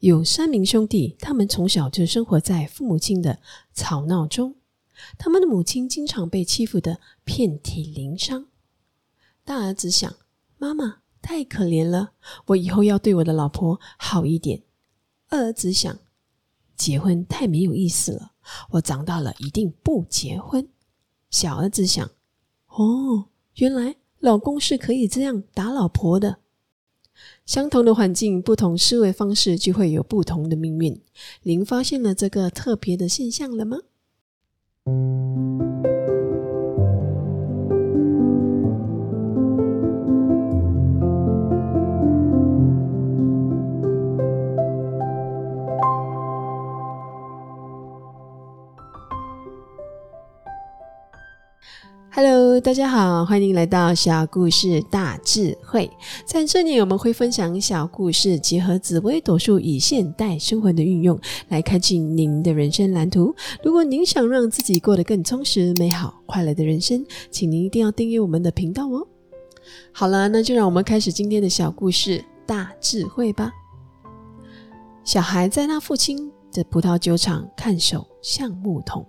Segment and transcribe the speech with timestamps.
[0.00, 3.40] 有三名兄弟，他们从小就生活在父母亲的
[3.74, 4.54] 吵闹中，
[5.18, 8.46] 他们的母亲经常被欺负得遍体鳞伤。
[9.44, 10.14] 大儿子想：
[10.56, 12.12] 妈妈太可怜了，
[12.46, 14.62] 我以后要对我的老婆好一点。
[15.30, 15.98] 二儿子想：
[16.76, 18.32] 结婚太没有意思了，
[18.70, 20.68] 我长大了一定不结婚。
[21.28, 22.08] 小儿子想：
[22.68, 26.38] 哦，原来老公是可以这样打老婆的。
[27.46, 31.00] 相同的环境，不同思维方式，就会有不同的命运。
[31.42, 33.78] 您发现了这个特别的现象了吗
[52.20, 55.88] ？Hello，大家好，欢迎来到小故事大智慧。
[56.24, 63.32] 在这里，我们会分享小故事，结合紫微斗数与现代生活的运用，来开启您的人生蓝图。
[63.62, 69.06] 如果您想让自己过得更充实、美好、快乐的人生，请您一定要订阅我们的频道哦。
[69.92, 73.52] 好了，那就让我们开始今天的小故事大智慧吧。
[75.04, 79.06] 小孩在他父亲的葡萄酒厂看守橡木桶。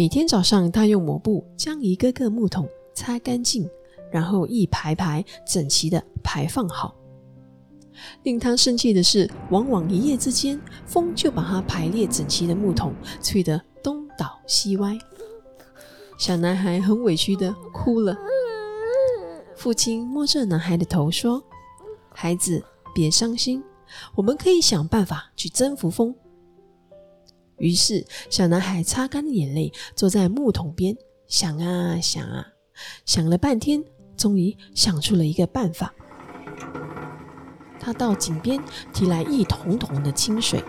[0.00, 3.68] 每天早上，他用抹布将一个个木桶擦干净，
[4.10, 6.96] 然后一排排整齐地排放好。
[8.22, 14.96] 令他生气的是，往往一夜之间，风就把他排列整齐的木桶吹得东倒西歪。
[16.16, 18.16] 小男孩很委屈地哭了。
[19.54, 21.44] 父亲摸着男孩的头说
[22.08, 23.62] ：“孩子，别伤心，
[24.14, 26.14] 我们可以想办法去征服风。”
[27.60, 30.96] 于是，小男孩擦干了眼泪，坐在木桶边，
[31.28, 32.44] 想啊想啊，
[33.04, 33.84] 想了半天，
[34.16, 35.94] 终于想出了一个办法。
[37.78, 38.58] 他到井边
[38.94, 40.64] 提来一桶桶的清水，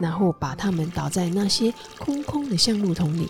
[0.00, 3.28] 然后把它们倒在那些空空的橡木桶里，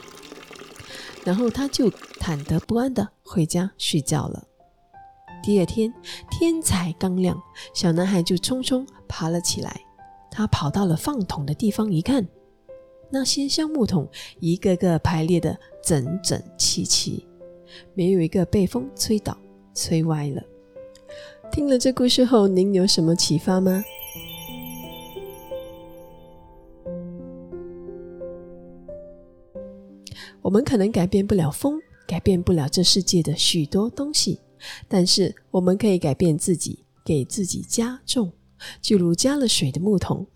[1.25, 4.43] 然后他就忐忑不安地回家睡觉了。
[5.43, 5.93] 第二天
[6.31, 7.39] 天才刚亮，
[7.75, 9.79] 小男孩就匆匆爬了起来。
[10.31, 12.27] 他跑到了放桶的地方，一看。
[13.11, 14.09] 那些橡木桶
[14.41, 17.27] 一个个排列的整整齐齐，
[17.95, 19.37] 没有一个被风吹倒、
[19.75, 20.43] 吹歪了。
[21.53, 23.85] 听了这故事后，您有什么启发吗？
[30.43, 34.41] 我们可能改变不了风，改变不了这世界的许多东西，
[34.89, 38.33] 但是我们可以改变自己，给自己加重，
[38.83, 40.27] 就如加了水的木桶。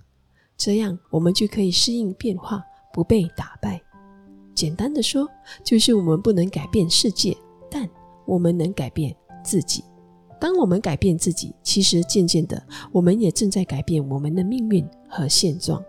[0.59, 2.61] 这样，我们就可以适应变化，
[2.93, 3.81] 不被打败。
[4.55, 5.27] 简单的说，
[5.65, 7.35] 就是我们不能改变世界，
[7.71, 7.89] 但
[8.27, 9.15] 我们能改变
[9.45, 9.85] 自己。
[10.41, 12.61] 当我们改变自己，其实渐渐的，
[12.91, 15.81] 我们也正在改变我们的命运和现状。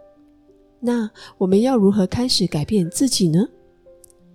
[0.80, 1.10] 那
[1.40, 3.44] 我们要如何开始改变自己呢？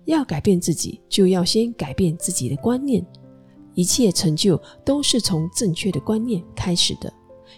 [0.03, 3.05] 要改变自己，就要先改变自己的观念。
[3.73, 7.11] 一切成就都是从正确的观念开始的。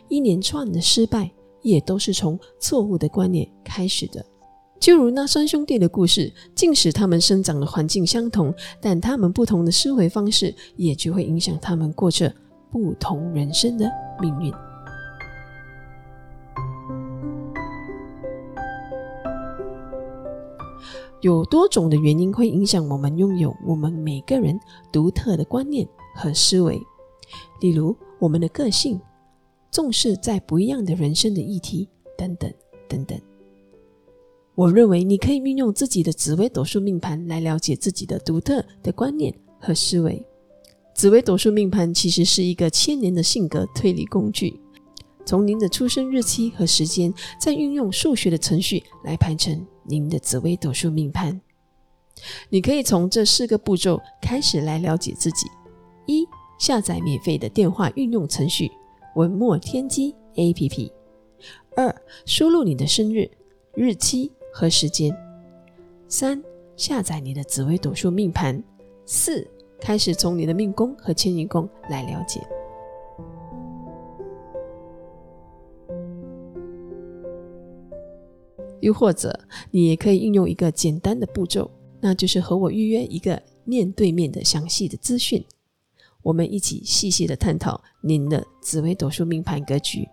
[0.10, 1.32] 一连串的失败。
[1.62, 4.26] 也都是从错误的观念开始的，
[4.80, 12.34] 就如那三兄弟的故事，即使他们生长的环境相同，但他们不同的思维方式，也就会影响他们过着
[12.72, 13.92] 不同人生的
[14.22, 14.54] 命运。
[21.22, 24.58] 有多种的原因会影响我们拥有我们每个人
[24.92, 25.86] 独特的观念
[26.16, 26.80] 和思维，
[27.60, 29.02] 例如我们的个性。
[29.72, 32.52] 重视在不一样的人生的议题，等等
[32.88, 33.20] 等等。
[34.56, 40.26] 我认为你可以运用自己的紫微斗数命盘来了解自己的独特的观念和思维。
[40.96, 44.60] 紫微斗数命盘其实是一个千年的性格推理工具，
[45.24, 51.40] 从您的出生日期和时间，再运用数学的程序来盘成您的紫微斗数命盘。
[52.50, 55.46] 你可以从这四个步骤开始来了解自己：
[56.08, 56.28] 一、
[56.58, 58.72] 下载免费的电话运用程序。
[59.18, 60.94] 文墨天机 A P P，
[61.76, 61.94] 二
[62.28, 63.28] 输入你的生日、
[63.74, 65.12] 日期和时间。
[66.08, 66.40] 三
[66.76, 68.64] 下载你的紫微斗数命盘。
[69.08, 69.48] 四
[69.80, 72.40] 开始从你的命宫和迁移宫来了解。
[78.82, 79.36] 又或者，
[79.72, 85.44] 你也可以运用一个简单的步骤，那就是和我预约一个面对面的详细的资讯。
[86.28, 90.06] 我们一起细细的探讨您的紫微斗数命盘格局。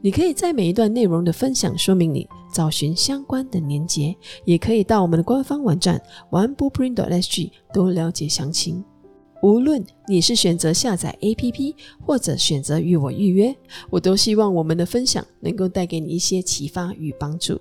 [0.00, 6.02] 你可以在每一段内容的分享说明里找寻相关的连接，也可以到我们的官方网站
[6.32, 8.84] oneblueprint.sg 多了解详情。
[9.44, 13.54] 无论你是选择下载 APP，或者选择与我预约，
[13.90, 17.60] 我都希望我们的分享能够带给你一些启发与帮助。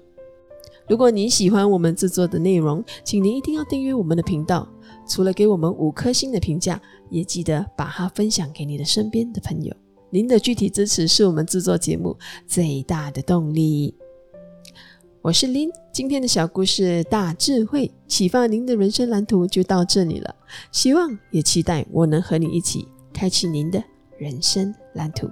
[0.90, 4.68] 如果您喜欢我们制作的内容，请您一定要订阅我们的频道。
[5.08, 6.82] 除了给我们五颗星的评价，
[7.12, 9.72] 也记得把它分享给你的身边的朋友。
[10.10, 13.94] 您的具体支持是我们制作节目最大的动力。
[15.22, 20.36] 我是林，今天的小故事大智慧启发您的人生蓝图就到这里了。
[20.72, 23.84] 希望也期待我能和你一起开启您的
[24.18, 25.30] 人生蓝图。